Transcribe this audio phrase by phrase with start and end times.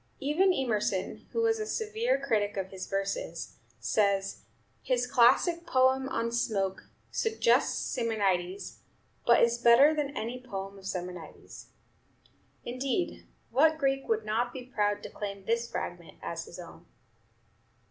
[0.19, 4.41] Even Emerson, who was a severe critic of his verses, says,
[4.81, 8.79] "His classic poem on 'Smoke' suggests Simonides,
[9.27, 11.67] but is better than any poem of Simonides."
[12.65, 16.87] Indeed, what Greek would not be proud to claim this fragment as his own?